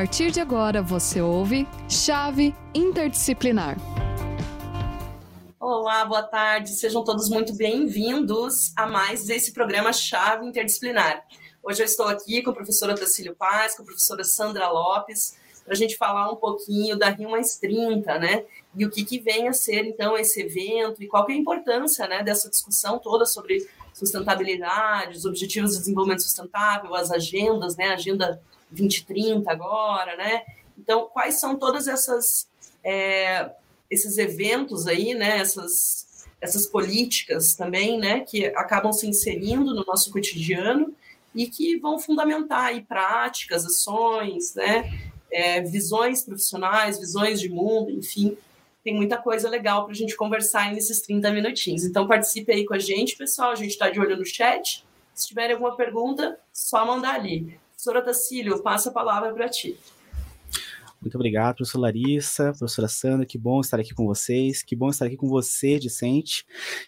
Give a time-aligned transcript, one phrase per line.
[0.00, 3.76] partir de agora você ouve Chave Interdisciplinar.
[5.60, 6.70] Olá, boa tarde.
[6.70, 11.22] Sejam todos muito bem-vindos a mais esse programa Chave Interdisciplinar.
[11.62, 15.36] Hoje eu estou aqui com a professora Tacílio Paz, com a professora Sandra Lopes,
[15.66, 18.46] para a gente falar um pouquinho da Rio Mais 30, né?
[18.74, 22.08] E o que, que vem a ser, então, esse evento e qual é a importância
[22.08, 27.90] né, dessa discussão toda sobre sustentabilidade, os objetivos de desenvolvimento sustentável, as agendas, né?
[27.90, 28.40] Agenda
[28.70, 30.42] 2030 agora, né?
[30.78, 32.48] Então, quais são todas essas
[32.82, 33.50] é,
[33.90, 35.38] esses eventos aí, né?
[35.38, 36.08] Essas
[36.40, 38.20] essas políticas também, né?
[38.20, 40.94] Que acabam se inserindo no nosso cotidiano
[41.34, 44.90] e que vão fundamentar aí práticas, ações, né?
[45.30, 48.36] É, visões profissionais, visões de mundo, enfim,
[48.82, 51.84] tem muita coisa legal para a gente conversar nesses 30 minutinhos.
[51.84, 53.52] Então participe aí com a gente, pessoal.
[53.52, 54.84] A gente está de olho no chat.
[55.14, 57.58] Se tiver alguma pergunta, só mandar ali.
[57.80, 59.74] Professora Tacílio, passa a palavra para ti.
[61.00, 65.06] Muito obrigado, professora Larissa, professora Sandra, que bom estar aqui com vocês, que bom estar
[65.06, 66.44] aqui com você, discente,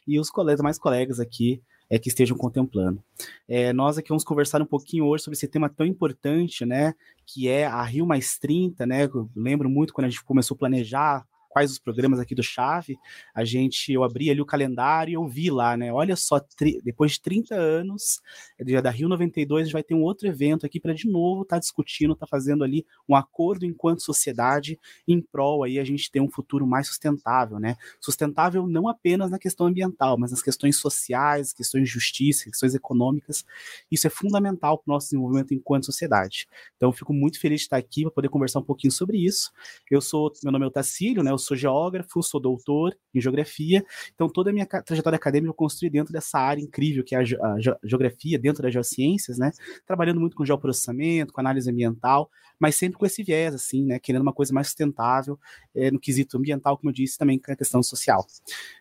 [0.06, 3.02] e os colegas, mais colegas aqui é, que estejam contemplando.
[3.48, 7.48] É, nós aqui vamos conversar um pouquinho hoje sobre esse tema tão importante, né, que
[7.48, 11.26] é a Rio Mais 30, né, eu lembro muito quando a gente começou a planejar
[11.52, 12.98] quais os programas aqui do Chave,
[13.34, 15.92] a gente, eu abri ali o calendário e eu vi lá, né?
[15.92, 16.40] Olha só,
[16.82, 18.20] depois de 30 anos,
[18.64, 21.42] dia da Rio 92, a gente vai ter um outro evento aqui para de novo
[21.42, 26.10] estar tá discutindo, tá fazendo ali um acordo enquanto sociedade em prol aí a gente
[26.10, 27.76] ter um futuro mais sustentável, né?
[28.00, 33.44] Sustentável não apenas na questão ambiental, mas nas questões sociais, questões de justiça, questões econômicas.
[33.90, 36.46] Isso é fundamental para o nosso desenvolvimento enquanto sociedade.
[36.76, 39.52] Então, fico muito feliz de estar aqui para poder conversar um pouquinho sobre isso.
[39.90, 41.30] Eu sou, meu nome é Otacílio, né?
[41.30, 45.90] Eu sou geógrafo, sou doutor em geografia, então toda a minha trajetória acadêmica eu construí
[45.90, 49.50] dentro dessa área incrível que é a, a, geografia, dentro das geociências, né?
[49.86, 53.98] Trabalhando muito com geoprocessamento, com análise ambiental, mas sempre com esse viés, assim, né?
[53.98, 55.38] Querendo uma coisa mais sustentável
[55.74, 58.26] é, no quesito ambiental, como eu disse, também com a questão social.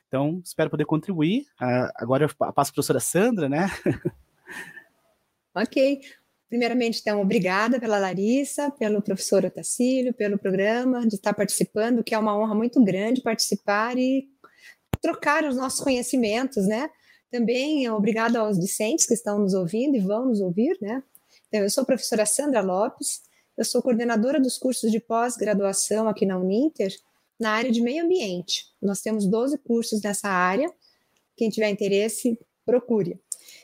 [0.07, 1.46] Então, espero poder contribuir.
[1.62, 3.68] Uh, agora eu passo para a professora Sandra, né?
[5.53, 6.00] Ok.
[6.51, 12.17] Primeiramente, então, obrigada pela Larissa, pelo professor Otacílio, pelo programa, de estar participando, que é
[12.17, 14.28] uma honra muito grande participar e
[15.01, 16.89] trocar os nossos conhecimentos, né?
[17.31, 21.01] Também obrigada aos discentes que estão nos ouvindo e vão nos ouvir, né?
[21.47, 23.22] Então, eu sou a professora Sandra Lopes,
[23.57, 26.94] eu sou coordenadora dos cursos de pós-graduação aqui na Uninter,
[27.39, 28.66] na área de meio ambiente.
[28.81, 30.69] Nós temos 12 cursos nessa área.
[31.38, 33.22] Quem tiver interesse, procure.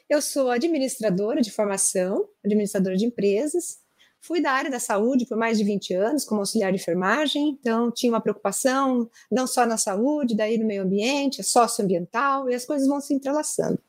[0.10, 3.80] Eu sou administradora de formação, administradora de empresas.
[4.22, 7.92] Fui da área da saúde por mais de 20 anos, como auxiliar de enfermagem, então
[7.92, 12.88] tinha uma preocupação não só na saúde, daí no meio ambiente, socioambiental, e as coisas
[12.88, 13.80] vão se entrelaçando.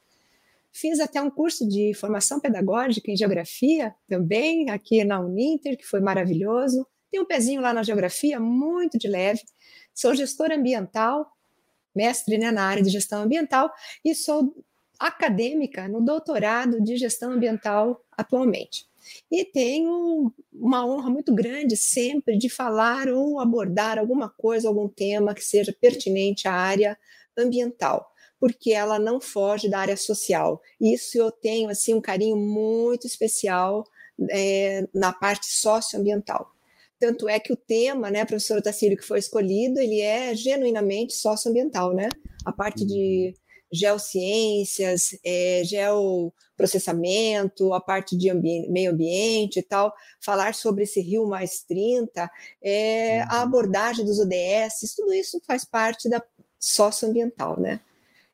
[0.73, 6.01] Fiz até um curso de formação pedagógica em geografia também, aqui na Uninter, que foi
[6.01, 6.85] maravilhoso.
[7.13, 9.43] Tenho um pezinho lá na geografia, muito de leve.
[9.95, 11.31] Sou gestora ambiental,
[11.95, 13.73] mestre né, na área de gestão ambiental,
[14.05, 14.55] e sou
[14.99, 18.87] acadêmica no doutorado de gestão ambiental atualmente.
[19.31, 25.35] E tenho uma honra muito grande sempre de falar ou abordar alguma coisa, algum tema
[25.35, 26.99] que seja pertinente à área
[27.37, 30.61] ambiental, porque ela não foge da área social.
[30.81, 33.85] Isso eu tenho assim um carinho muito especial
[34.31, 36.53] é, na parte socioambiental.
[36.99, 41.95] Tanto é que o tema, né, professor Tassílio, que foi escolhido, ele é genuinamente socioambiental,
[41.95, 42.09] né?
[42.45, 49.93] A parte de uhum geociências, é, geoprocessamento, a parte de ambiente, meio ambiente e tal,
[50.21, 52.31] falar sobre esse Rio Mais 30,
[52.63, 53.43] é, a uhum.
[53.43, 56.23] abordagem dos ODS, tudo isso faz parte da
[56.59, 57.81] socioambiental, né?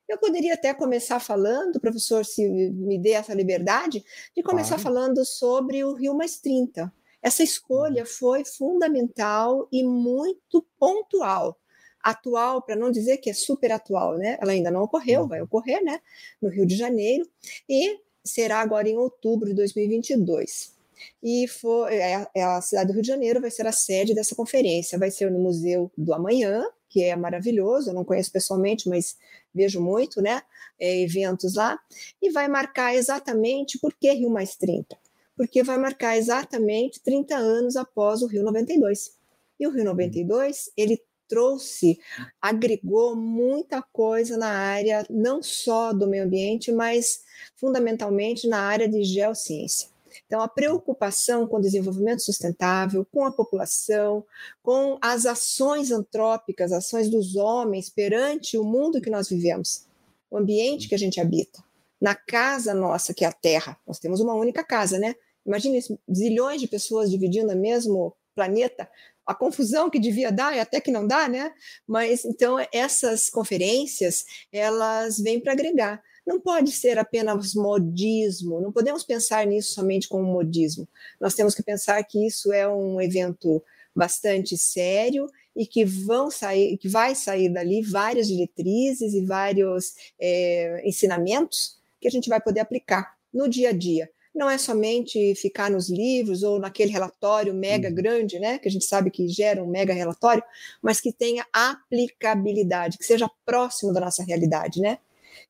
[0.09, 4.05] Eu poderia até começar falando, professor, se me dê essa liberdade,
[4.37, 4.83] de começar claro.
[4.83, 6.93] falando sobre o Rio Mais 30.
[7.23, 8.07] Essa escolha uhum.
[8.07, 11.59] foi fundamental e muito pontual
[12.05, 14.37] atual, para não dizer que é super atual, né?
[14.41, 16.01] Ela ainda não ocorreu, vai ocorrer, né?
[16.41, 17.27] No Rio de Janeiro
[17.69, 20.75] e será agora em outubro de 2022.
[21.23, 24.35] E for, é, é, a cidade do Rio de Janeiro vai ser a sede dessa
[24.35, 24.99] conferência.
[24.99, 27.91] Vai ser no Museu do Amanhã, que é maravilhoso.
[27.91, 29.17] Eu não conheço pessoalmente, mas
[29.55, 30.43] vejo muito, né?
[30.79, 31.79] É, eventos lá.
[32.21, 34.97] E vai marcar exatamente por que Rio Mais 30?
[35.37, 39.13] Porque vai marcar exatamente 30 anos após o Rio 92.
[39.59, 41.99] E o Rio 92, ele trouxe,
[42.41, 47.21] agregou muita coisa na área não só do meio ambiente, mas
[47.57, 49.89] fundamentalmente na área de geociência.
[50.27, 54.25] Então, a preocupação com o desenvolvimento sustentável, com a população,
[54.63, 59.87] com as ações antrópicas, ações dos homens perante o mundo que nós vivemos,
[60.31, 61.63] o ambiente que a gente habita,
[62.01, 63.79] na casa nossa, que é a Terra.
[63.87, 65.15] Nós temos uma única casa, né?
[65.47, 65.81] Imagine
[66.13, 68.89] zilhões de pessoas dividindo o mesmo planeta,
[69.27, 71.53] a confusão que devia dar e até que não dá, né?
[71.87, 76.03] Mas então essas conferências elas vêm para agregar.
[76.27, 80.89] Não pode ser apenas modismo, não podemos pensar nisso somente como modismo.
[81.21, 83.63] Nós temos que pensar que isso é um evento
[83.95, 90.83] bastante sério e que vão sair, que vai sair dali várias diretrizes e vários é,
[90.85, 95.71] ensinamentos que a gente vai poder aplicar no dia a dia não é somente ficar
[95.71, 97.95] nos livros ou naquele relatório mega uhum.
[97.95, 100.43] grande, né, que a gente sabe que gera um mega relatório,
[100.83, 104.99] mas que tenha aplicabilidade, que seja próximo da nossa realidade, né?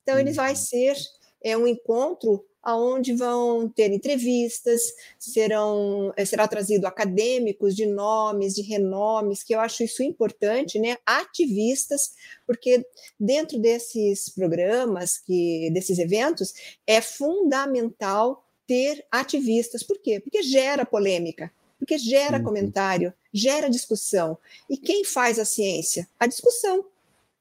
[0.03, 0.57] Então ele vai uhum.
[0.57, 0.97] ser
[1.43, 4.81] é um encontro aonde vão ter entrevistas,
[5.19, 10.97] serão eh, será trazido acadêmicos de nomes, de renomes, que eu acho isso importante, né?
[11.05, 12.15] Ativistas,
[12.47, 12.83] porque
[13.21, 16.55] dentro desses programas, que desses eventos,
[16.87, 19.83] é fundamental ter ativistas.
[19.83, 20.21] Por quê?
[20.21, 22.45] Porque gera polêmica, porque gera uhum.
[22.45, 24.39] comentário, gera discussão.
[24.69, 26.09] E quem faz a ciência?
[26.19, 26.85] A discussão.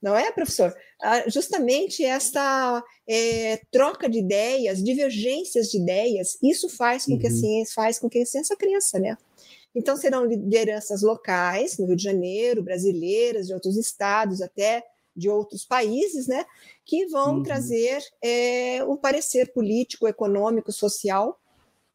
[0.01, 0.75] Não é, professor?
[1.27, 7.19] Justamente esta é, troca de ideias, divergências de ideias, isso faz com uhum.
[7.19, 7.37] que a uhum.
[7.37, 9.17] ciência faz com que a ciência cresça, né?
[9.75, 14.83] Então serão lideranças locais, no Rio de Janeiro, brasileiras, de outros estados, até
[15.15, 16.45] de outros países, né,
[16.86, 17.44] que vão uhum.
[17.44, 21.39] trazer é, o parecer político, econômico, social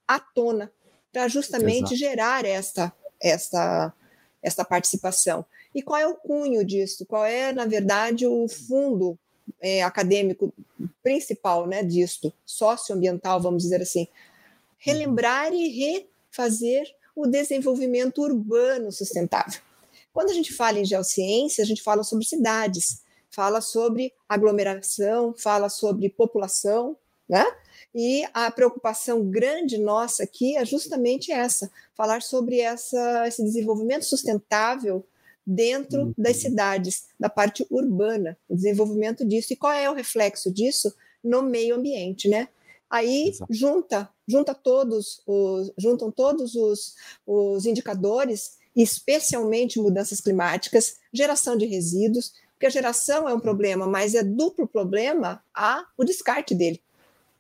[0.07, 0.73] à tona,
[1.13, 1.97] para justamente Exato.
[1.97, 3.93] gerar esta, esta,
[4.43, 5.45] esta participação.
[5.75, 7.05] E qual é o cunho disso?
[7.07, 9.19] Qual é, na verdade, o fundo
[9.61, 10.53] é, acadêmico
[11.03, 14.07] principal né, disto, socioambiental, vamos dizer assim?
[14.79, 19.61] Relembrar e refazer o desenvolvimento urbano sustentável.
[20.13, 25.69] Quando a gente fala em geociência, a gente fala sobre cidades, fala sobre aglomeração, fala
[25.69, 26.97] sobre população,
[27.29, 27.45] né?
[27.95, 35.05] E a preocupação grande nossa aqui é justamente essa: falar sobre essa, esse desenvolvimento sustentável
[35.47, 36.15] dentro uhum.
[36.17, 39.53] das cidades, da parte urbana, o desenvolvimento disso.
[39.53, 42.49] E qual é o reflexo disso no meio ambiente, né?
[42.91, 43.53] Aí Exato.
[43.53, 46.95] junta, junta todos os, juntam todos os,
[47.27, 54.17] os indicadores, especialmente mudanças climáticas, geração de resíduos, porque a geração é um problema, mas
[54.17, 56.83] é duplo problema a o descarte dele,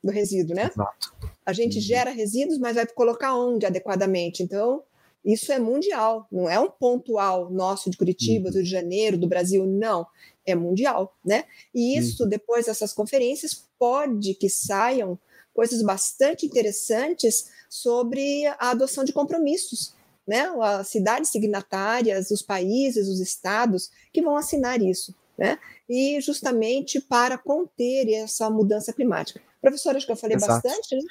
[0.02, 0.70] do resíduo, né?
[0.72, 1.12] Exato.
[1.44, 1.82] A gente uhum.
[1.82, 4.44] gera resíduos, mas vai colocar onde adequadamente?
[4.44, 4.80] Então,
[5.24, 8.52] isso é mundial, não é um pontual nosso de Curitiba, uhum.
[8.52, 10.06] do Rio de Janeiro, do Brasil, não.
[10.46, 11.46] É mundial, né?
[11.74, 12.28] E isso, uhum.
[12.28, 15.18] depois dessas conferências, pode que saiam
[15.52, 19.97] coisas bastante interessantes sobre a adoção de compromissos
[20.28, 25.58] né, as cidades signatárias, os países, os estados que vão assinar isso, né?
[25.88, 29.40] E justamente para conter essa mudança climática.
[29.58, 30.62] Professora, acho que eu falei Exato.
[30.62, 31.02] bastante, né?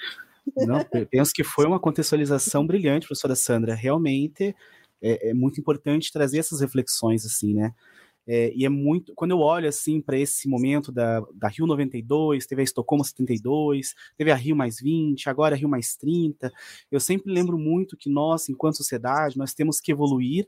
[0.66, 3.74] Não, penso que foi uma contextualização brilhante, professora Sandra.
[3.74, 4.56] Realmente
[5.02, 7.74] é, é muito importante trazer essas reflexões, assim, né?
[8.27, 9.13] É, e é muito.
[9.15, 13.95] Quando eu olho assim para esse momento da, da Rio 92, teve a Estocolmo 72,
[14.18, 16.51] teve a Rio mais 20, agora a Rio mais 30,
[16.91, 20.47] eu sempre lembro muito que nós, enquanto sociedade, nós temos que evoluir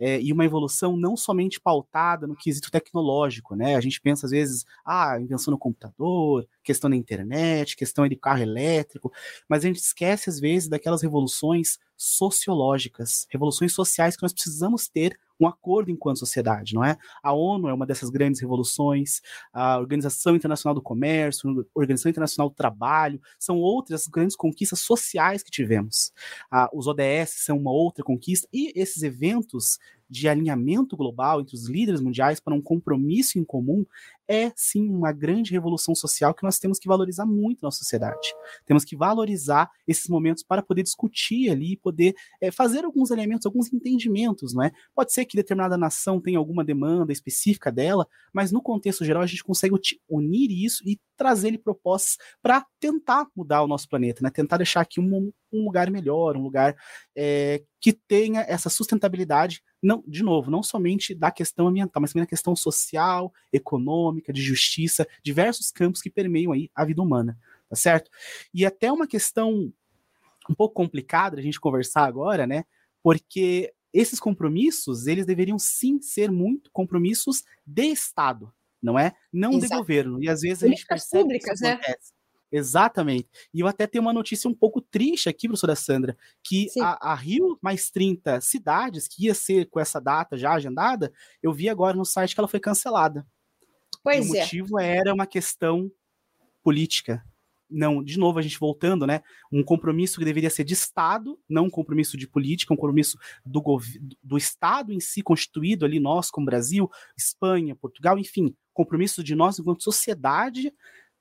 [0.00, 3.76] é, e uma evolução não somente pautada no quesito tecnológico, né?
[3.76, 8.42] A gente pensa às vezes, ah, invenção no computador, questão da internet, questão de carro
[8.42, 9.12] elétrico,
[9.46, 15.18] mas a gente esquece às vezes daquelas revoluções sociológicas, revoluções sociais que nós precisamos ter
[15.40, 16.96] um acordo enquanto sociedade, não é?
[17.22, 19.20] A ONU é uma dessas grandes revoluções,
[19.52, 25.42] a Organização Internacional do Comércio, a Organização Internacional do Trabalho, são outras grandes conquistas sociais
[25.42, 26.12] que tivemos.
[26.50, 29.78] Ah, os ODS são uma outra conquista, e esses eventos
[30.10, 33.86] de alinhamento global entre os líderes mundiais para um compromisso em comum
[34.26, 38.32] é sim uma grande revolução social que nós temos que valorizar muito na sociedade.
[38.64, 43.72] Temos que valorizar esses momentos para poder discutir ali, poder é, fazer alguns alinhamentos, alguns
[43.72, 44.70] entendimentos, não é?
[44.94, 49.26] Pode ser que determinada nação tenha alguma demanda específica dela, mas no contexto geral a
[49.26, 49.74] gente consegue
[50.08, 54.30] unir isso e trazer propostas para tentar mudar o nosso planeta, né?
[54.30, 56.76] Tentar deixar aqui um, um lugar melhor, um lugar
[57.16, 62.24] é, que tenha essa sustentabilidade, não, de novo, não somente da questão ambiental, mas também
[62.24, 67.76] da questão social, econômica, de justiça, diversos campos que permeiam aí a vida humana, tá
[67.76, 68.10] certo?
[68.52, 69.72] E até uma questão
[70.48, 72.64] um pouco complicada a gente conversar agora, né?
[73.02, 79.14] Porque esses compromissos, eles deveriam sim ser muito compromissos de Estado, não é?
[79.32, 79.68] Não Exato.
[79.68, 80.22] de governo.
[80.22, 81.80] E às vezes a gente percebe públicas, que isso né?
[82.52, 83.28] Exatamente.
[83.54, 87.14] E eu até tenho uma notícia um pouco triste aqui, professora Sandra, que a, a,
[87.14, 91.96] Rio mais 30 cidades, que ia ser com essa data já agendada, eu vi agora
[91.96, 93.26] no site que ela foi cancelada.
[94.02, 94.40] Pois e o é.
[94.40, 95.90] motivo era uma questão
[96.62, 97.24] política.
[97.70, 99.22] não, de novo a gente voltando, né?
[99.52, 103.16] Um compromisso que deveria ser de Estado, não um compromisso de política, um compromisso
[103.46, 103.62] do,
[104.22, 109.58] do Estado em si constituído ali, nós como Brasil, Espanha, Portugal, enfim, compromisso de nós
[109.58, 110.72] enquanto sociedade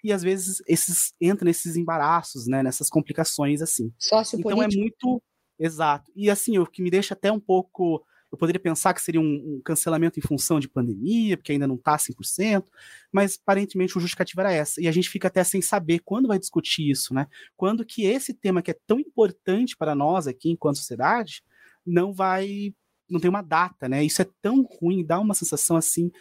[0.03, 3.91] e às vezes esses entra nesses embaraços, né, nessas complicações assim.
[4.39, 5.21] Então é muito
[5.57, 6.11] exato.
[6.15, 9.55] E assim, o que me deixa até um pouco eu poderia pensar que seria um,
[9.55, 12.63] um cancelamento em função de pandemia, porque ainda não está 100%,
[13.11, 14.79] mas aparentemente o justificativo era essa.
[14.79, 17.27] E a gente fica até sem saber quando vai discutir isso, né?
[17.57, 21.41] Quando que esse tema que é tão importante para nós aqui enquanto sociedade
[21.85, 22.73] não vai
[23.09, 24.03] não tem uma data, né?
[24.03, 26.11] Isso é tão ruim, dá uma sensação assim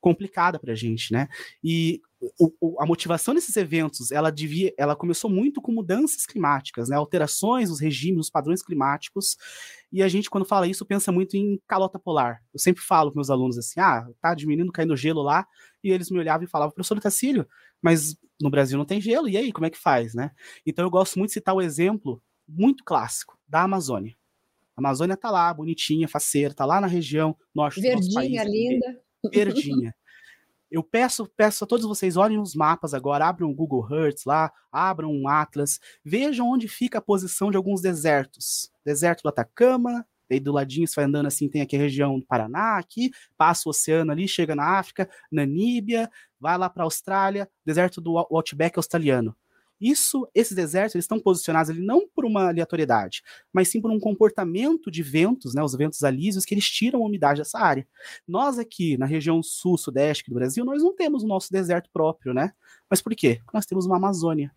[0.00, 1.28] complicada para a gente, né?
[1.62, 6.88] E o, o, a motivação desses eventos, ela devia, ela começou muito com mudanças climáticas,
[6.88, 6.96] né?
[6.96, 9.36] Alterações nos regimes, nos padrões climáticos.
[9.90, 12.42] E a gente, quando fala isso, pensa muito em calota polar.
[12.52, 15.46] Eu sempre falo com meus alunos assim: ah, tá diminuindo, caindo gelo lá.
[15.82, 17.48] E eles me olhavam e falavam, professor Tacílio,
[17.80, 20.30] mas no Brasil não tem gelo, e aí, como é que faz, né?
[20.66, 24.14] Então eu gosto muito de citar o exemplo muito clássico da Amazônia.
[24.76, 28.30] A Amazônia tá lá, bonitinha, faceira, tá lá na região norte Verdinha, do nosso país.
[28.30, 29.94] Verdinha, linda verdinha.
[30.70, 34.52] Eu peço, peço a todos vocês, olhem os mapas agora, abram o Google Earth lá,
[34.70, 38.70] abram um Atlas, vejam onde fica a posição de alguns desertos.
[38.84, 42.24] Deserto do Atacama, aí do ladinho você vai andando assim, tem aqui a região do
[42.24, 46.08] Paraná, aqui, passa o oceano ali, chega na África, Namíbia,
[46.38, 49.34] vai lá para a Austrália, deserto do Outback australiano.
[49.80, 53.22] Isso, esses desertos, eles estão posicionados ali não por uma aleatoriedade,
[53.52, 57.06] mas sim por um comportamento de ventos, né, os ventos alísios, que eles tiram a
[57.06, 57.86] umidade dessa área.
[58.28, 62.52] Nós aqui, na região sul-sudeste do Brasil, nós não temos o nosso deserto próprio, né?
[62.90, 63.40] Mas por quê?
[63.54, 64.52] Nós temos uma Amazônia.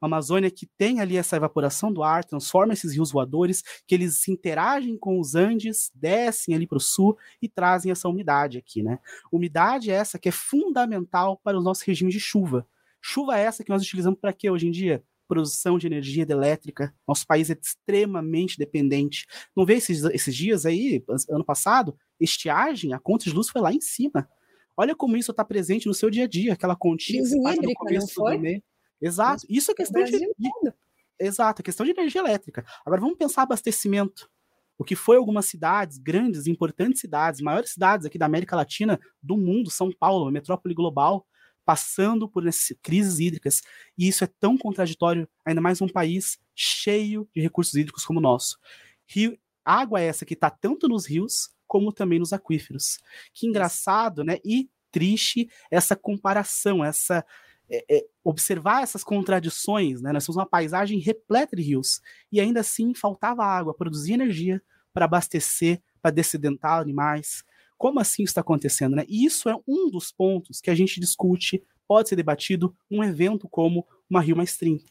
[0.00, 4.28] Uma Amazônia que tem ali essa evaporação do ar, transforma esses rios voadores, que eles
[4.28, 9.00] interagem com os Andes, descem ali para o sul e trazem essa umidade aqui, né?
[9.32, 12.66] Umidade é essa que é fundamental para os nossos regimes de chuva.
[13.10, 15.02] Chuva essa que nós utilizamos para quê hoje em dia?
[15.26, 16.94] Produção de energia elétrica.
[17.06, 19.26] Nosso país é extremamente dependente.
[19.56, 23.72] Não vê esses, esses dias aí, ano passado, estiagem, a conta de luz foi lá
[23.72, 24.28] em cima.
[24.76, 27.72] Olha como isso está presente no seu dia a dia, aquela continha que faz no
[27.72, 28.60] começo do mês.
[29.00, 29.46] Exato.
[29.48, 30.72] Isso é questão de, de,
[31.18, 32.62] Exato, é questão de energia elétrica.
[32.84, 34.28] Agora vamos pensar abastecimento.
[34.76, 39.38] O que foi algumas cidades, grandes, importantes cidades, maiores cidades aqui da América Latina, do
[39.38, 41.26] mundo, São Paulo, metrópole global,
[41.68, 42.42] passando por
[42.80, 43.60] crises hídricas.
[43.98, 48.22] E isso é tão contraditório, ainda mais num país cheio de recursos hídricos como o
[48.22, 48.58] nosso.
[49.06, 52.98] Rio, água essa que está tanto nos rios como também nos aquíferos.
[53.34, 54.38] Que engraçado, né?
[54.42, 57.22] E triste essa comparação, essa
[57.68, 60.10] é, é, observar essas contradições, né?
[60.10, 62.00] Nós temos uma paisagem repleta de rios
[62.32, 67.44] e ainda assim faltava água, produzir energia para abastecer, para descedentar animais,
[67.78, 68.96] como assim está acontecendo?
[68.96, 69.04] Né?
[69.08, 73.48] E isso é um dos pontos que a gente discute, pode ser debatido num evento
[73.48, 74.84] como uma Rio Mais 30,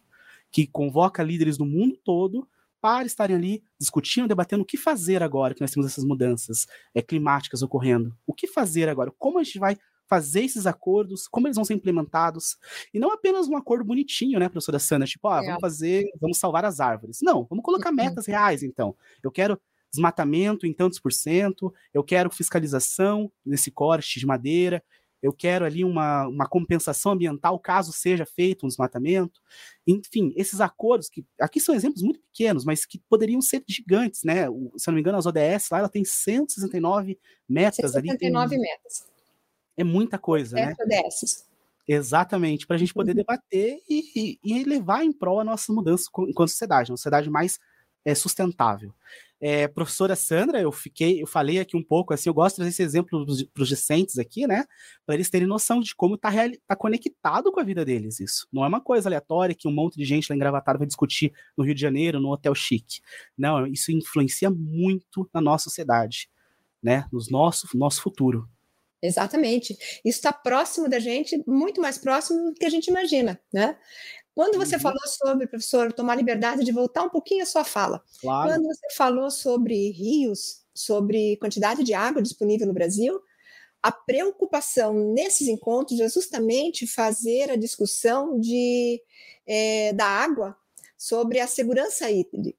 [0.49, 2.47] que convoca líderes do mundo todo
[2.79, 7.01] para estarem ali discutindo, debatendo o que fazer agora que nós temos essas mudanças é,
[7.01, 8.15] climáticas ocorrendo.
[8.25, 9.11] O que fazer agora?
[9.17, 9.77] Como a gente vai
[10.07, 12.57] fazer esses acordos, como eles vão ser implementados,
[12.93, 16.63] e não apenas um acordo bonitinho, né, professora Sandra, tipo, ah, vamos fazer, vamos salvar
[16.63, 17.19] as árvores.
[17.21, 17.95] Não, vamos colocar uhum.
[17.95, 18.95] metas reais, então.
[19.21, 19.59] Eu quero
[19.91, 24.83] desmatamento em tantos por cento, eu quero fiscalização nesse corte de madeira,
[25.21, 29.41] eu quero ali uma, uma compensação ambiental caso seja feito um desmatamento.
[29.85, 34.47] Enfim, esses acordos, que aqui são exemplos muito pequenos, mas que poderiam ser gigantes, né?
[34.49, 38.61] O, se eu não me engano, as ODS lá ela tem 169 metas 169 ali.
[38.61, 39.07] metas.
[39.75, 40.75] É muita coisa, né?
[40.79, 41.47] ODS.
[41.87, 43.17] Exatamente, para a gente poder uhum.
[43.17, 47.59] debater e, e, e, levar em prol a nossa mudança enquanto sociedade, uma sociedade mais
[48.03, 48.93] é, sustentável.
[49.39, 52.69] É, professora Sandra, eu fiquei, eu falei aqui um pouco, assim, eu gosto de trazer
[52.69, 54.65] esse exemplo para os discentes aqui, né?
[55.05, 56.31] Para eles terem noção de como está
[56.67, 58.47] tá conectado com a vida deles isso.
[58.51, 61.63] Não é uma coisa aleatória que um monte de gente lá engravatado vai discutir no
[61.63, 62.99] Rio de Janeiro, no hotel chique.
[63.37, 66.29] Não, isso influencia muito na nossa sociedade,
[66.81, 67.05] né?
[67.11, 68.49] No nosso, nosso futuro.
[69.01, 69.73] Exatamente.
[70.03, 73.77] Isso está próximo da gente, muito mais próximo do que a gente imagina, né?
[74.37, 74.81] Quando você uhum.
[74.81, 78.47] falou sobre, professor, tomar liberdade de voltar um pouquinho a sua fala, claro.
[78.47, 83.19] quando você falou sobre rios, sobre quantidade de água disponível no Brasil,
[83.81, 89.01] a preocupação nesses encontros é justamente fazer a discussão de,
[89.47, 90.55] é, da água
[90.95, 92.05] sobre a segurança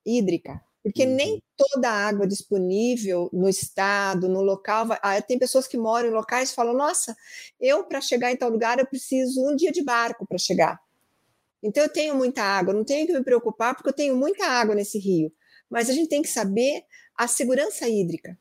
[0.05, 1.15] hídrica, porque uhum.
[1.15, 6.09] nem toda a água disponível no estado, no local, vai, ah, tem pessoas que moram
[6.09, 7.17] em locais e falam: nossa,
[7.61, 10.88] eu para chegar em tal lugar eu preciso um dia de barco para chegar.
[11.63, 14.75] Então eu tenho muita água, não tenho que me preocupar porque eu tenho muita água
[14.75, 15.33] nesse rio.
[15.69, 16.85] Mas a gente tem que saber
[17.17, 18.39] a segurança hídrica.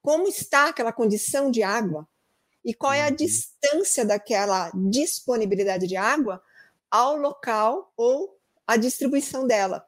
[0.00, 2.08] Como está aquela condição de água
[2.64, 3.16] e qual é a uhum.
[3.16, 6.42] distância daquela disponibilidade de água
[6.90, 9.84] ao local ou à distribuição dela.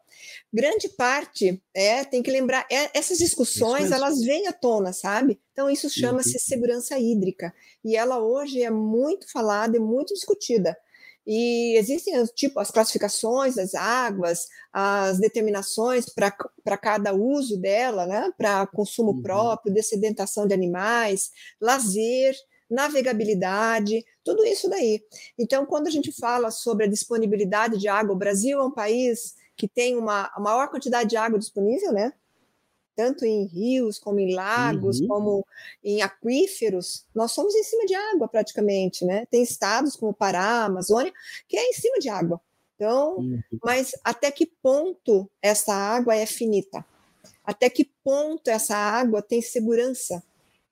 [0.53, 5.39] Grande parte é, tem que lembrar, é, essas discussões elas vêm à tona, sabe?
[5.53, 6.41] Então isso chama-se uhum.
[6.41, 10.77] segurança hídrica e ela hoje é muito falada e muito discutida.
[11.27, 18.33] E existem tipo as classificações das águas, as determinações para cada uso dela, né?
[18.37, 19.23] Para consumo uhum.
[19.23, 22.35] próprio, dessedentação de animais, lazer,
[22.71, 25.03] navegabilidade, tudo isso daí.
[25.39, 29.35] Então, quando a gente fala sobre a disponibilidade de água, o Brasil é um país
[29.57, 32.13] que tem uma a maior quantidade de água disponível, né?
[33.01, 35.09] Tanto em rios, como em lagos, uhum.
[35.09, 35.47] como
[35.83, 39.25] em aquíferos, nós somos em cima de água praticamente, né?
[39.31, 41.11] Tem estados como Pará, Amazônia,
[41.49, 42.39] que é em cima de água.
[42.77, 43.41] Então, uhum.
[43.65, 46.85] mas até que ponto essa água é finita?
[47.43, 50.23] Até que ponto essa água tem segurança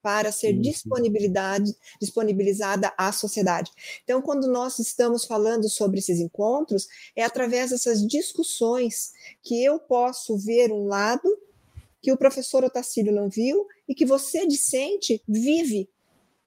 [0.02, 3.73] para ser disponibilidade, disponibilizada à sociedade.
[4.04, 10.37] Então, quando nós estamos falando sobre esses encontros, é através dessas discussões que eu posso
[10.37, 11.26] ver um lado
[12.00, 15.88] que o professor Otacílio não viu e que você, discente, vive,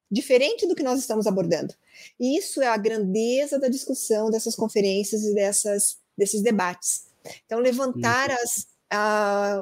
[0.09, 1.73] diferente do que nós estamos abordando.
[2.19, 7.05] E isso é a grandeza da discussão dessas conferências e dessas, desses debates.
[7.45, 8.67] Então, levantar as,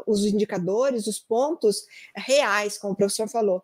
[0.07, 3.63] os indicadores, os pontos reais, como o professor falou,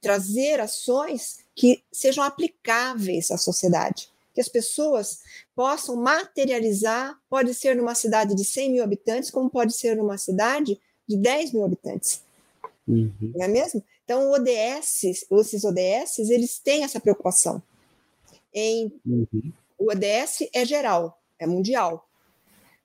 [0.00, 5.18] trazer ações que sejam aplicáveis à sociedade, que as pessoas
[5.54, 10.80] possam materializar, pode ser numa cidade de 100 mil habitantes, como pode ser numa cidade
[11.10, 12.22] de 10 mil habitantes.
[12.86, 13.12] Uhum.
[13.34, 13.82] Não é mesmo?
[14.04, 17.60] Então, ODS, esses ODS, eles têm essa preocupação.
[18.54, 19.52] Em, uhum.
[19.76, 22.08] O ODS é geral, é mundial.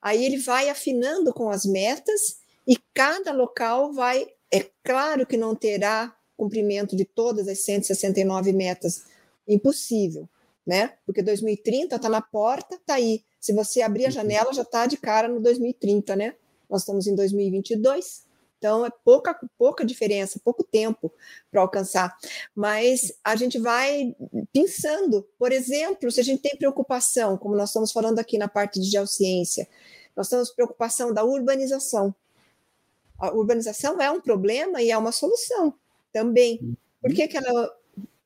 [0.02, 4.28] Aí ele vai afinando com as metas e cada local vai.
[4.52, 9.06] É claro que não terá cumprimento de todas as 169 metas,
[9.48, 10.28] impossível,
[10.66, 10.94] né?
[11.06, 13.24] Porque 2030 está na porta, está aí.
[13.40, 14.14] Se você abrir a uhum.
[14.14, 16.36] janela, já está de cara no 2030, né?
[16.76, 18.26] Nós estamos em 2022,
[18.58, 21.10] então é pouca, pouca diferença, pouco tempo
[21.50, 22.14] para alcançar.
[22.54, 24.14] Mas a gente vai
[24.52, 28.78] pensando, por exemplo, se a gente tem preocupação, como nós estamos falando aqui na parte
[28.82, 29.70] de geociência,
[30.18, 32.14] nós temos preocupação da urbanização.
[33.18, 35.74] A urbanização é um problema e é uma solução
[36.12, 36.78] também.
[37.02, 37.74] Por que, que ela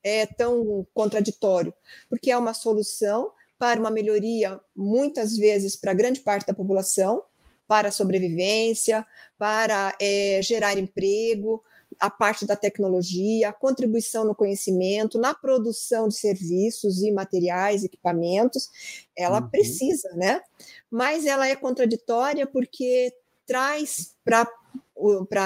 [0.01, 1.71] é tão contraditório?
[2.09, 7.21] Porque é uma solução para uma melhoria, muitas vezes, para grande parte da população,
[7.69, 9.05] para a sobrevivência,
[9.37, 11.63] para é, gerar emprego,
[11.99, 18.71] a parte da tecnologia, a contribuição no conhecimento, na produção de serviços e materiais, equipamentos,
[19.15, 19.49] ela uhum.
[19.49, 20.41] precisa, né?
[20.89, 23.13] Mas ela é contraditória porque
[23.45, 24.47] traz para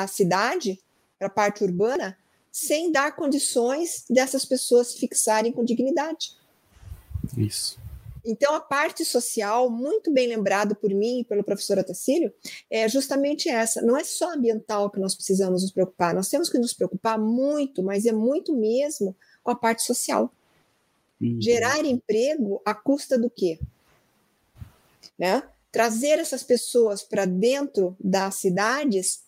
[0.01, 0.79] a cidade,
[1.19, 2.17] para a parte urbana,
[2.49, 6.37] sem dar condições dessas pessoas se fixarem com dignidade.
[7.37, 7.82] Isso.
[8.25, 12.33] Então, a parte social, muito bem lembrado por mim e pelo professor Atacílio,
[12.69, 13.81] é justamente essa.
[13.81, 17.83] Não é só ambiental que nós precisamos nos preocupar, nós temos que nos preocupar muito,
[17.83, 20.33] mas é muito mesmo com a parte social.
[21.21, 21.41] Uhum.
[21.41, 23.59] Gerar emprego à custa do quê?
[25.19, 25.43] Né?
[25.71, 29.23] Trazer essas pessoas para dentro das cidades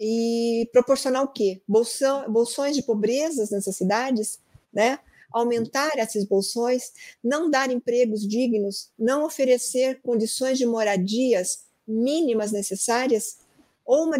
[0.00, 1.60] e proporcionar o quê?
[1.66, 4.38] Bolsão, bolsões de pobrezas nessas cidades,
[4.72, 5.00] né?
[5.32, 13.38] Aumentar esses bolsões, não dar empregos dignos, não oferecer condições de moradias mínimas necessárias,
[13.84, 14.18] ou uma,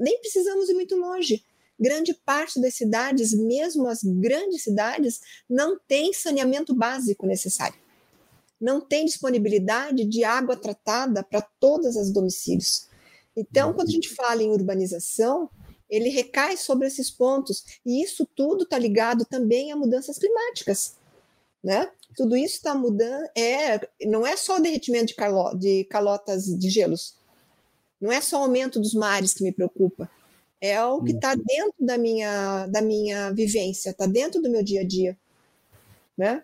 [0.00, 1.44] nem precisamos ir muito longe.
[1.78, 7.78] Grande parte das cidades, mesmo as grandes cidades, não tem saneamento básico necessário.
[8.58, 12.88] Não tem disponibilidade de água tratada para todos os domicílios.
[13.36, 15.50] Então, quando a gente fala em urbanização,
[15.88, 17.64] ele recai sobre esses pontos.
[17.84, 20.96] E isso tudo está ligado também a mudanças climáticas.
[21.62, 21.90] Né?
[22.16, 23.28] Tudo isso está mudando.
[23.36, 27.16] É, não é só o derretimento de, calo, de calotas de gelos.
[28.00, 30.10] Não é só o aumento dos mares que me preocupa.
[30.60, 34.80] É o que está dentro da minha, da minha vivência, está dentro do meu dia
[34.80, 35.16] a dia.
[36.16, 36.42] Né?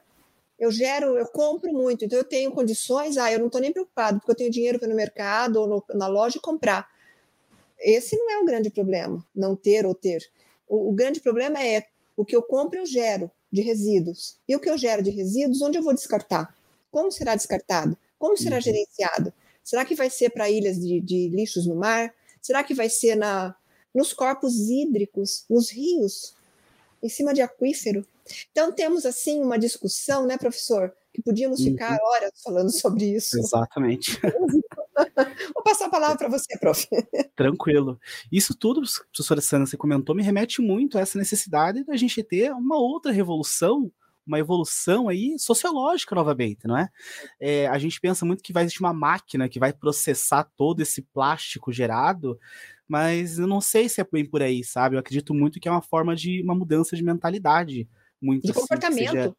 [0.59, 4.21] Eu gero, eu compro muito, então eu tenho condições, ah, eu não estou nem preocupado,
[4.21, 6.89] porque eu tenho dinheiro para ir no mercado ou no, na loja comprar.
[7.83, 10.23] Esse não é o grande problema, não ter ou ter.
[10.69, 11.85] O, o grande problema é
[12.17, 14.39] o que eu compro eu gero de resíduos.
[14.49, 16.57] E o que eu gero de resíduos, onde eu vou descartar?
[16.91, 17.97] Como será descartado?
[18.19, 18.63] Como será uhum.
[18.63, 19.33] gerenciado?
[19.63, 22.15] Será que vai ser para ilhas de, de, lixos no mar?
[22.41, 23.55] Será que vai ser na,
[23.95, 26.35] nos corpos hídricos, nos rios,
[27.03, 28.07] em cima de aquífero?
[28.51, 31.73] Então temos assim uma discussão, né, professor, que podíamos uhum.
[31.73, 33.39] ficar horas falando sobre isso.
[33.39, 34.21] Exatamente.
[35.55, 36.87] Vou passar a palavra para você, prof.
[37.37, 37.99] Tranquilo.
[38.31, 42.53] Isso tudo, professora Sandra, você comentou, me remete muito a essa necessidade da gente ter
[42.53, 43.91] uma outra revolução
[44.27, 46.89] uma evolução aí sociológica novamente, não é?
[47.41, 47.67] é?
[47.67, 51.73] A gente pensa muito que vai existir uma máquina que vai processar todo esse plástico
[51.73, 52.39] gerado,
[52.87, 54.97] mas eu não sei se é bem por aí, sabe?
[54.97, 57.89] Eu acredito muito que é uma forma de uma mudança de mentalidade.
[58.21, 59.11] Muito de assim, comportamento.
[59.11, 59.35] Seja...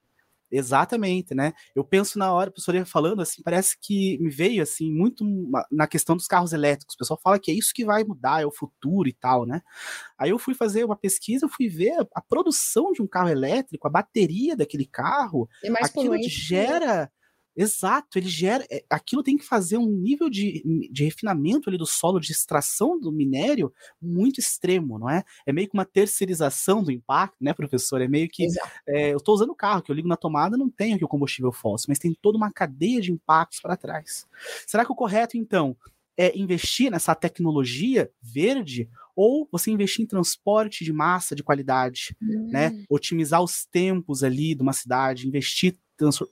[0.55, 1.51] Exatamente, né?
[1.75, 5.25] Eu penso na hora, a professora falando assim, parece que me veio assim muito
[5.71, 6.93] na questão dos carros elétricos.
[6.93, 9.61] O pessoal fala que é isso que vai mudar, é o futuro e tal, né?
[10.15, 13.87] Aí eu fui fazer uma pesquisa, fui ver a, a produção de um carro elétrico,
[13.87, 17.09] a bateria daquele carro, é mais aquilo poluente, gera né?
[17.55, 18.65] Exato, ele gera.
[18.71, 22.99] É, aquilo tem que fazer um nível de, de refinamento ali do solo, de extração
[22.99, 25.23] do minério muito extremo, não é?
[25.45, 28.01] É meio que uma terceirização do impacto, né, professor?
[28.01, 28.47] É meio que.
[28.87, 31.07] É, eu estou usando o carro, que eu ligo na tomada, não tenho aqui o
[31.07, 34.27] combustível fóssil, mas tem toda uma cadeia de impactos para trás.
[34.67, 35.77] Será que o correto, então,
[36.17, 42.69] é investir nessa tecnologia verde ou você investir em transporte de massa de qualidade, né?
[42.69, 42.77] hum.
[42.77, 42.85] né?
[42.89, 45.75] Otimizar os tempos ali de uma cidade, investir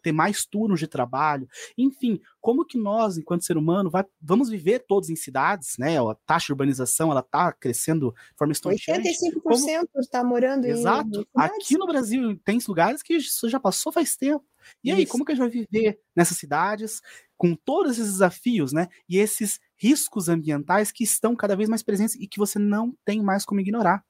[0.02, 4.86] ter mais turnos de trabalho, enfim, como que nós, enquanto ser humano, vai, vamos viver
[4.88, 5.98] todos em cidades, né?
[6.00, 9.10] A taxa de urbanização ela está crescendo de forma estonteante.
[9.10, 11.08] 85% está morando Exato.
[11.08, 11.28] em Exato.
[11.36, 14.46] Aqui no Brasil tem lugares que isso já passou faz tempo.
[14.84, 15.00] E isso.
[15.00, 17.02] aí, como que a gente vai viver nessas cidades
[17.38, 18.88] com todos esses desafios, né?
[19.10, 23.22] E esses riscos ambientais que estão cada vez mais presentes e que você não tem
[23.22, 24.04] mais como ignorar.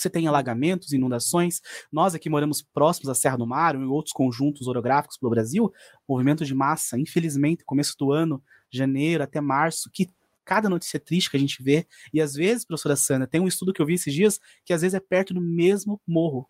[0.00, 1.60] Você tem alagamentos, inundações.
[1.92, 5.72] Nós aqui moramos próximos à Serra do Mar ou em outros conjuntos orográficos pelo Brasil,
[6.08, 10.08] movimento de massa, infelizmente, começo do ano, janeiro até março, que
[10.44, 13.72] cada notícia triste que a gente vê, e às vezes, professora Sandra, tem um estudo
[13.72, 16.48] que eu vi esses dias que às vezes é perto do mesmo morro.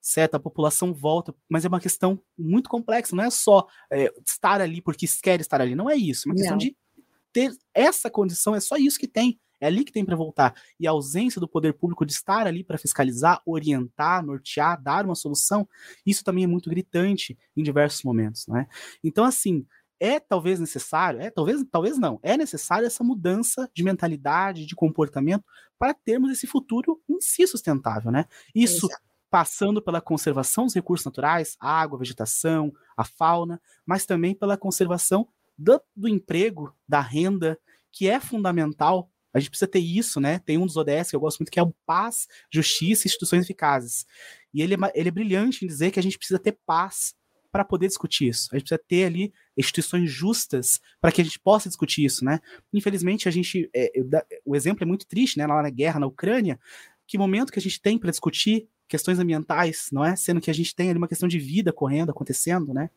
[0.00, 4.60] Certo, a população volta, mas é uma questão muito complexa, não é só é, estar
[4.60, 6.58] ali porque quer estar ali, não é isso, é uma questão não.
[6.58, 6.76] de
[7.32, 9.38] ter essa condição, é só isso que tem.
[9.62, 10.56] É ali que tem para voltar.
[10.78, 15.14] E a ausência do poder público de estar ali para fiscalizar, orientar, nortear, dar uma
[15.14, 15.68] solução,
[16.04, 18.66] isso também é muito gritante em diversos momentos, não é?
[19.04, 19.64] Então, assim,
[20.00, 25.44] é talvez necessário, é talvez, talvez não, é necessário essa mudança de mentalidade, de comportamento
[25.78, 28.24] para termos esse futuro em si sustentável, né?
[28.52, 29.00] Isso Exato.
[29.30, 35.80] passando pela conservação dos recursos naturais, água, vegetação, a fauna, mas também pela conservação do,
[35.94, 37.56] do emprego, da renda,
[37.92, 40.38] que é fundamental a gente precisa ter isso, né?
[40.38, 43.44] Tem um dos ODS que eu gosto muito, que é o paz, justiça e instituições
[43.44, 44.06] eficazes.
[44.52, 47.14] E ele é, ele é brilhante em dizer que a gente precisa ter paz
[47.50, 48.48] para poder discutir isso.
[48.50, 52.40] A gente precisa ter ali instituições justas para que a gente possa discutir isso, né?
[52.72, 53.68] Infelizmente, a gente.
[53.74, 53.92] É,
[54.44, 55.46] o exemplo é muito triste, né?
[55.46, 56.58] Lá na guerra na Ucrânia,
[57.06, 60.16] que momento que a gente tem para discutir questões ambientais, não é?
[60.16, 62.90] Sendo que a gente tem ali uma questão de vida correndo, acontecendo, né?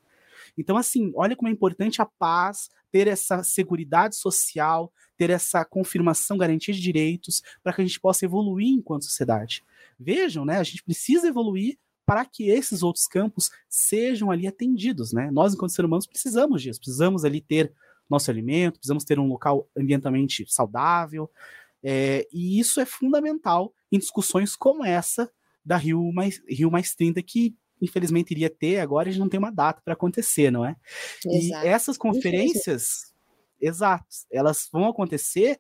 [0.58, 6.38] Então, assim, olha como é importante a paz, ter essa segurança social, ter essa confirmação,
[6.38, 9.64] garantia de direitos, para que a gente possa evoluir enquanto sociedade.
[10.00, 10.58] Vejam, né?
[10.58, 15.30] A gente precisa evoluir para que esses outros campos sejam ali atendidos, né?
[15.32, 17.74] Nós, enquanto seres humanos, precisamos disso, precisamos ali ter
[18.10, 21.30] nosso alimento, precisamos ter um local ambientalmente saudável,
[21.84, 25.32] é, e isso é fundamental em discussões como essa
[25.64, 29.38] da Rio mais, Rio mais 30, que infelizmente iria ter, agora a gente não tem
[29.38, 30.76] uma data para acontecer, não é?
[31.26, 31.66] Exato.
[31.66, 33.14] E essas conferências,
[33.60, 35.60] exato, elas vão acontecer,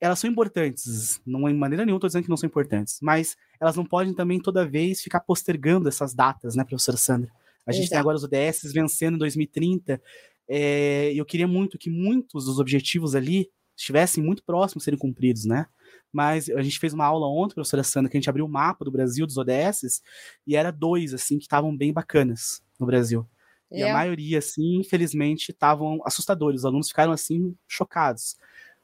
[0.00, 3.76] elas são importantes, não em maneira nenhuma estou dizendo que não são importantes, mas elas
[3.76, 7.30] não podem também toda vez ficar postergando essas datas, né, professora Sandra?
[7.66, 7.90] A gente exato.
[7.90, 10.00] tem agora os ODS vencendo em 2030,
[10.48, 14.98] é, e eu queria muito que muitos dos objetivos ali estivessem muito próximos de serem
[14.98, 15.66] cumpridos, né?
[16.12, 18.84] Mas a gente fez uma aula ontem, professora Sandra, que a gente abriu o mapa
[18.84, 20.02] do Brasil, dos ODS,
[20.46, 23.28] e era dois, assim, que estavam bem bacanas no Brasil.
[23.70, 23.80] É.
[23.80, 23.92] E a é.
[23.92, 26.60] maioria, assim, infelizmente, estavam assustadores.
[26.60, 28.36] Os alunos ficaram, assim, chocados.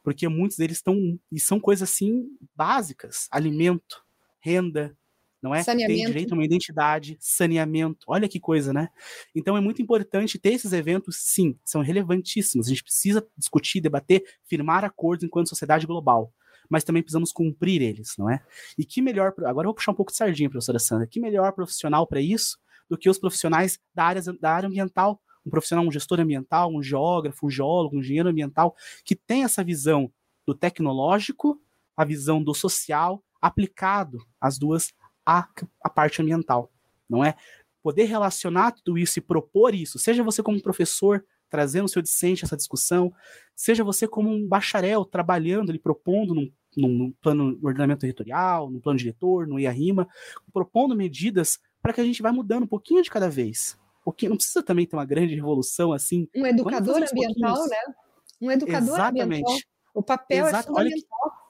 [0.04, 1.18] Porque muitos deles estão.
[1.32, 4.04] E são coisas, assim, básicas: alimento,
[4.38, 4.96] renda,
[5.42, 5.64] não é?
[5.64, 8.06] Tem direito a uma identidade, saneamento.
[8.06, 8.88] Olha que coisa, né?
[9.34, 12.66] Então é muito importante ter esses eventos, sim, são relevantíssimos.
[12.66, 16.32] A gente precisa discutir, debater, firmar acordos enquanto sociedade global
[16.70, 18.42] mas também precisamos cumprir eles, não é?
[18.76, 21.52] E que melhor, agora eu vou puxar um pouco de sardinha, professora Sandra, que melhor
[21.52, 25.92] profissional para isso do que os profissionais da área, da área ambiental, um profissional, um
[25.92, 28.74] gestor ambiental, um geógrafo, um geólogo, um engenheiro ambiental,
[29.05, 30.11] que tem essa visão
[30.46, 31.61] do tecnológico,
[31.96, 34.92] a visão do social, aplicado as duas
[35.24, 35.48] à,
[35.83, 36.70] à parte ambiental,
[37.09, 37.35] não é?
[37.83, 42.44] Poder relacionar tudo isso e propor isso, seja você como professor trazendo o seu discente
[42.44, 43.12] essa discussão,
[43.54, 48.70] seja você como um bacharel trabalhando e propondo num, num, num plano de ordenamento territorial,
[48.70, 50.09] no plano diretor, no IARIMA,
[50.52, 53.78] propondo medidas para que a gente vá mudando um pouquinho de cada vez.
[54.04, 56.28] Porque não precisa também ter uma grande revolução assim.
[56.35, 57.76] Um educador ambiental, né?
[58.40, 59.22] Um educador Exatamente.
[59.22, 59.56] ambiental.
[59.94, 60.64] O papel é Exato.
[60.64, 61.45] é fundamental.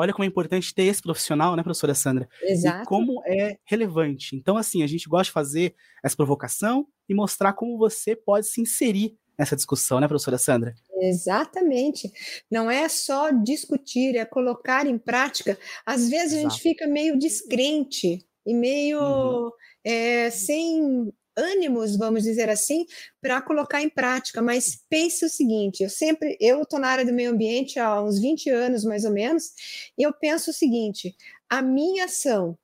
[0.00, 2.28] Olha como é importante ter esse profissional, né, professora Sandra?
[2.40, 2.84] Exato.
[2.84, 4.36] E como é relevante.
[4.36, 8.60] Então, assim, a gente gosta de fazer essa provocação e mostrar como você pode se
[8.60, 10.72] inserir nessa discussão, né, professora Sandra?
[11.00, 12.12] Exatamente.
[12.48, 15.58] Não é só discutir, é colocar em prática.
[15.84, 16.46] Às vezes Exato.
[16.46, 19.50] a gente fica meio descrente e meio uhum.
[19.82, 22.84] é, sem ânimos, vamos dizer assim,
[23.20, 24.42] para colocar em prática.
[24.42, 28.18] Mas pense o seguinte: eu sempre, eu estou na área do meio ambiente há uns
[28.18, 29.52] 20 anos, mais ou menos,
[29.96, 31.16] e eu penso o seguinte:
[31.48, 32.58] a minha ação,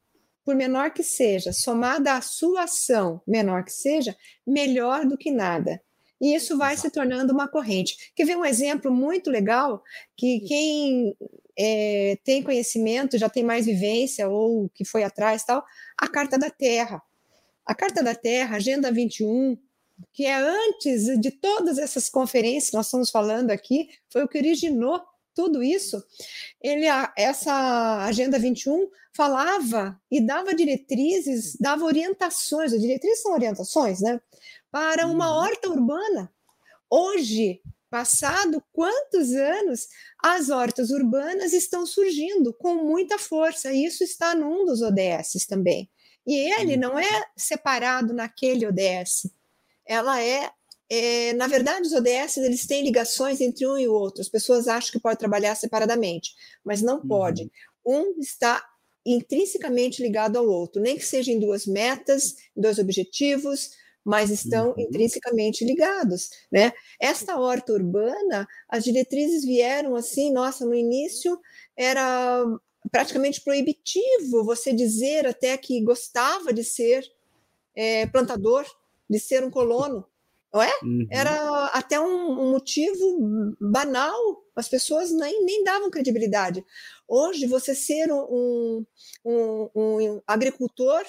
[0.45, 5.81] por menor que seja, somada à sua ação, menor que seja, melhor do que nada.
[6.21, 8.13] E isso vai se tornando uma corrente.
[8.15, 9.83] Quer ver um exemplo muito legal
[10.17, 11.15] que quem
[11.59, 15.65] é, tem conhecimento, já tem mais vivência ou que foi atrás tal,
[15.99, 17.03] a Carta da Terra.
[17.67, 19.57] A Carta da Terra, Agenda 21,
[20.13, 24.39] que é antes de todas essas conferências que nós estamos falando aqui, foi o que
[24.39, 25.01] originou
[25.35, 26.03] tudo isso.
[26.63, 34.21] Ele, essa Agenda 21 falava e dava diretrizes, dava orientações, as diretrizes são orientações, né?
[34.71, 35.39] Para uma uhum.
[35.39, 36.33] horta urbana.
[36.91, 39.89] Hoje, passado quantos anos,
[40.23, 43.73] as hortas urbanas estão surgindo com muita força.
[43.73, 45.89] E isso está num dos ODS também.
[46.27, 49.31] E ele não é separado naquele ODS.
[49.87, 50.51] Ela é,
[50.89, 54.23] é, na verdade, os ODS eles têm ligações entre um e o outro.
[54.23, 56.31] As pessoas acham que pode trabalhar separadamente,
[56.65, 57.09] mas não uhum.
[57.09, 57.51] pode.
[57.85, 58.65] Um está
[59.05, 63.71] intrinsecamente ligado ao outro, nem que seja em duas metas, em dois objetivos,
[64.05, 64.75] mas estão uhum.
[64.79, 66.73] intrinsecamente ligados, né?
[67.01, 71.39] Esta horta urbana, as diretrizes vieram assim, nossa, no início
[71.77, 72.45] era
[72.91, 77.05] praticamente proibitivo você dizer até que gostava de ser
[77.75, 78.65] é, plantador,
[79.09, 80.07] de ser um colono,
[80.53, 80.73] não é?
[80.83, 81.07] Uhum.
[81.11, 84.17] Era até um, um, motivo banal,
[84.55, 86.65] as pessoas nem, nem davam credibilidade.
[87.09, 88.87] Hoje, você ser um,
[89.25, 91.05] um, um agricultor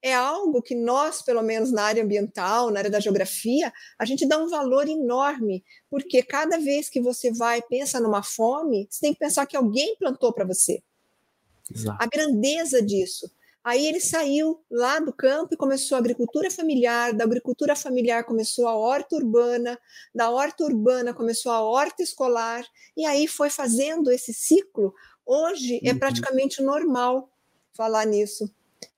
[0.00, 4.28] é algo que nós, pelo menos na área ambiental, na área da geografia, a gente
[4.28, 9.12] dá um valor enorme, porque cada vez que você vai pensa numa fome, você tem
[9.14, 10.82] que pensar que alguém plantou para você.
[11.72, 11.98] Exato.
[12.00, 13.30] a grandeza disso.
[13.64, 18.68] Aí ele saiu lá do campo e começou a agricultura familiar, da agricultura familiar começou
[18.68, 19.78] a horta urbana,
[20.14, 22.62] da horta urbana começou a horta escolar,
[22.94, 24.94] e aí foi fazendo esse ciclo.
[25.24, 25.96] Hoje é uhum.
[25.96, 27.30] é praticamente normal
[27.72, 28.50] falar nisso.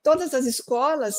[0.03, 1.17] Todas as escolas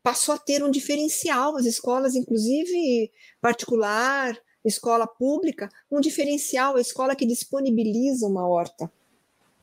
[0.00, 7.16] passou a ter um diferencial, as escolas, inclusive particular, escola pública, um diferencial, a escola
[7.16, 8.90] que disponibiliza uma horta.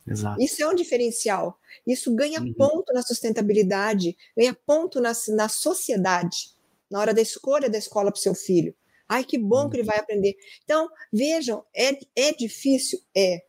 [0.07, 0.41] Exato.
[0.41, 1.59] Isso é um diferencial.
[1.85, 2.53] Isso ganha uhum.
[2.53, 6.51] ponto na sustentabilidade, ganha ponto na, na sociedade,
[6.89, 8.73] na hora da escolha da escola para o seu filho.
[9.07, 9.69] Ai, que bom uhum.
[9.69, 10.35] que ele vai aprender.
[10.63, 12.99] Então, vejam, é, é difícil?
[13.15, 13.43] É.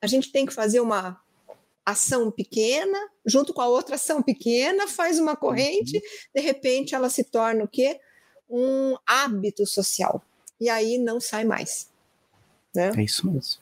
[0.00, 1.20] A gente tem que fazer uma
[1.84, 6.02] ação pequena, junto com a outra ação pequena, faz uma corrente, uhum.
[6.34, 7.98] de repente ela se torna o quê?
[8.48, 10.22] Um hábito social.
[10.60, 11.88] E aí não sai mais.
[12.74, 12.92] Né?
[12.96, 13.60] É isso mesmo.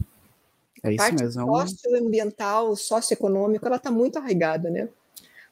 [0.88, 1.56] É isso parte mesmo.
[1.56, 4.88] É socioambiental, socioeconômico, ela está muito arraigada, né?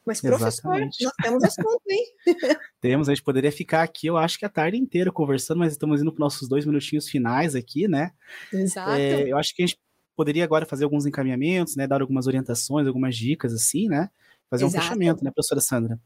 [0.05, 1.03] Mas, professor, Exatamente.
[1.03, 2.05] nós temos assunto, hein?
[2.79, 5.99] temos, a gente poderia ficar aqui, eu acho que a tarde inteira conversando, mas estamos
[5.99, 8.11] indo para nossos dois minutinhos finais aqui, né?
[8.53, 8.91] Exato.
[8.91, 9.79] É, eu acho que a gente
[10.15, 11.87] poderia agora fazer alguns encaminhamentos, né?
[11.87, 14.09] Dar algumas orientações, algumas dicas, assim, né?
[14.49, 14.77] Fazer Exato.
[14.77, 15.99] um fechamento, né, professora Sandra?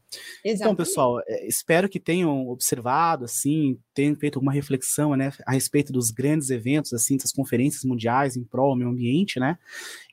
[0.44, 0.60] Exatamente.
[0.60, 5.92] Então, pessoal, é, espero que tenham observado, assim, tenham feito alguma reflexão, né, a respeito
[5.92, 9.58] dos grandes eventos, assim, das conferências mundiais em prol do meio ambiente, né,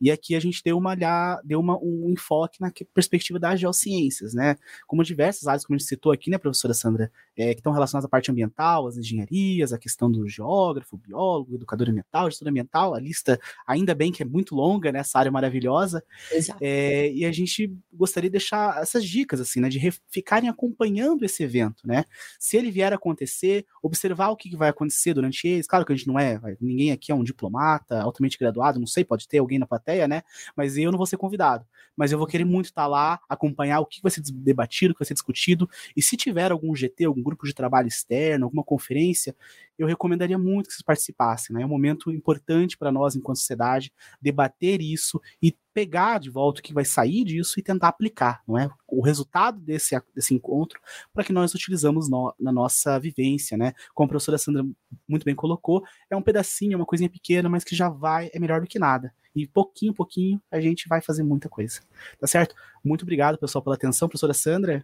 [0.01, 0.95] e aqui a gente deu uma,
[1.43, 5.87] deu uma, um enfoque na perspectiva das geociências, né, como diversas áreas, como a gente
[5.87, 9.77] citou aqui, né, professora Sandra, é, que estão relacionadas à parte ambiental, às engenharias, a
[9.77, 14.53] questão do geógrafo, biólogo, educador ambiental, gestor ambiental, a lista, ainda bem que é muito
[14.55, 16.59] longa, né, essa área maravilhosa, Exato.
[16.61, 19.69] É, e a gente gostaria gostaria de deixar essas dicas, assim, né?
[19.69, 22.03] De ficarem acompanhando esse evento, né?
[22.39, 25.67] Se ele vier a acontecer, observar o que, vai acontecer durante eles.
[25.67, 29.03] Claro que a gente não é, ninguém aqui é um diplomata, altamente graduado, não sei,
[29.03, 30.23] pode ter alguém na plateia, né?
[30.55, 31.65] Mas eu não vou ser convidado.
[31.95, 34.99] Mas eu vou querer muito estar lá, acompanhar o que vai ser debatido, o que
[34.99, 35.69] vai ser discutido.
[35.95, 39.35] E se tiver algum GT, algum grupo de trabalho externo, alguma conferência,
[39.77, 41.61] eu recomendaria muito que vocês participassem, né?
[41.61, 46.63] É um momento importante para nós, enquanto sociedade, debater isso e pegar de volta o
[46.63, 48.67] que vai sair disso e tentar aplicar, não é?
[48.87, 50.79] O resultado desse, desse encontro
[51.13, 53.73] para que nós utilizamos no, na nossa vivência, né?
[53.93, 54.65] Como a professora Sandra
[55.07, 58.39] muito bem colocou, é um pedacinho, é uma coisinha pequena, mas que já vai, é
[58.39, 59.13] melhor do que nada.
[59.35, 61.79] E pouquinho, pouquinho, a gente vai fazer muita coisa.
[62.19, 62.55] Tá certo?
[62.83, 64.07] Muito obrigado, pessoal, pela atenção.
[64.07, 64.83] Professora Sandra,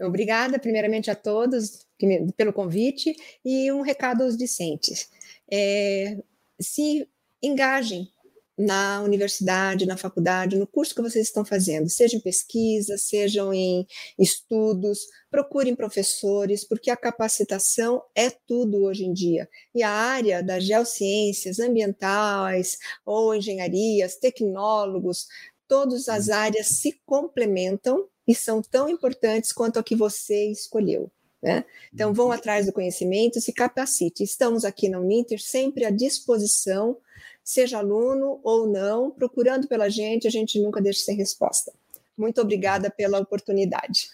[0.00, 1.86] Obrigada, primeiramente, a todos
[2.36, 5.08] pelo convite e um recado aos discentes.
[5.50, 6.16] É,
[6.60, 7.08] se
[7.42, 8.08] engajem
[8.58, 13.86] na universidade, na faculdade, no curso que vocês estão fazendo, seja em pesquisa, sejam em
[14.18, 14.98] estudos,
[15.30, 19.48] procurem professores, porque a capacitação é tudo hoje em dia.
[19.72, 25.28] E a área das geociências ambientais ou engenharias, tecnólogos,
[25.68, 31.10] todas as áreas se complementam e são tão importantes quanto a que você escolheu.
[31.42, 31.64] Né?
[31.92, 34.22] Então, vão atrás do conhecimento, se capacite.
[34.22, 36.98] Estamos aqui na Uninter sempre à disposição
[37.48, 41.72] seja aluno ou não, procurando pela gente, a gente nunca deixa sem resposta.
[42.14, 44.10] Muito obrigada pela oportunidade.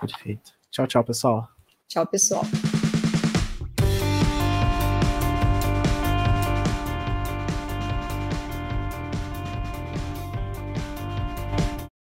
[0.00, 0.52] Perfeito.
[0.68, 1.48] Tchau, tchau, pessoal.
[1.86, 2.42] Tchau, pessoal.